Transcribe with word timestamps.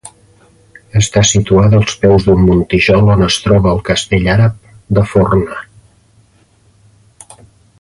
Està 0.99 1.21
situada 1.31 1.77
als 1.81 1.97
peus 2.05 2.25
d'un 2.29 2.41
muntijol 2.47 3.11
on 3.17 3.21
es 3.27 3.37
troba 3.43 3.71
el 3.75 3.83
castell 3.91 4.25
àrab 4.37 4.75
de 4.99 5.05
Forna. 5.11 5.61